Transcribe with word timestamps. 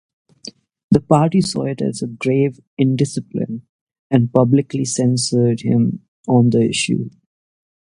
The 0.89 0.99
party 0.99 1.41
saw 1.41 1.65
it 1.65 1.79
as 1.79 2.03
"grave 2.17 2.59
indiscipline" 2.75 3.67
and 4.09 4.33
"publicly 4.33 4.83
censured" 4.83 5.61
him 5.61 6.01
on 6.27 6.49
the 6.49 6.61
issue. 6.67 7.11